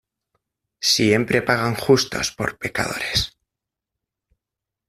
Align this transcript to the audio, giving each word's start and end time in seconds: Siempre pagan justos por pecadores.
Siempre 0.93 1.43
pagan 1.43 1.75
justos 1.75 2.31
por 2.31 2.57
pecadores. 2.57 3.37